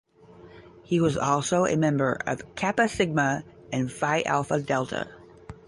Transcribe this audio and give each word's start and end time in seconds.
He 0.81 0.99
was 0.99 1.15
also 1.15 1.67
a 1.67 1.75
member 1.77 2.13
of 2.25 2.55
Kappa 2.55 2.87
Sigma 2.87 3.43
and 3.71 3.91
Phi 3.91 4.23
Alpha 4.23 4.59
Delta. 4.59 5.07